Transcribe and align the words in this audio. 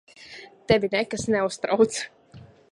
Tevi 0.71 0.89
nekas 0.95 1.27
neuztrauc. 1.35 2.03